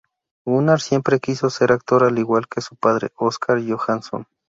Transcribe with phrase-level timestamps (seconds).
[0.47, 4.25] Gunnar siempre quiso ser actor al igual que su padre, Oscar Johanson.